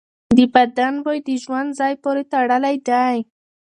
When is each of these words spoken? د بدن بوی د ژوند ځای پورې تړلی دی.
د 0.37 0.39
بدن 0.53 0.93
بوی 1.03 1.19
د 1.27 1.29
ژوند 1.43 1.69
ځای 1.79 1.93
پورې 2.03 2.23
تړلی 2.31 2.75
دی. 2.87 3.17